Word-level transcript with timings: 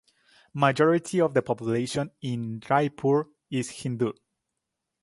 Majority 0.55 1.21
of 1.21 1.35
the 1.35 1.43
population 1.43 2.09
in 2.23 2.59
Raipur 2.61 3.25
is 3.51 3.69
Hindu. 3.69 4.13